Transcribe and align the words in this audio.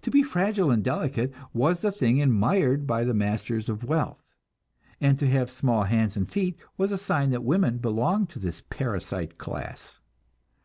To 0.00 0.10
be 0.10 0.24
fragile 0.24 0.72
and 0.72 0.82
delicate 0.82 1.32
was 1.54 1.82
the 1.82 1.92
thing 1.92 2.20
admired 2.20 2.84
by 2.84 3.04
the 3.04 3.14
masters 3.14 3.68
of 3.68 3.84
wealth, 3.84 4.20
and 5.00 5.16
to 5.20 5.28
have 5.30 5.52
small 5.52 5.84
hands 5.84 6.16
and 6.16 6.28
feet 6.28 6.56
was 6.76 6.90
a 6.90 6.98
sign 6.98 7.30
that 7.30 7.44
women 7.44 7.78
belonged 7.78 8.28
to 8.30 8.40
this 8.40 8.60
parasite 8.60 9.38
class. 9.38 10.00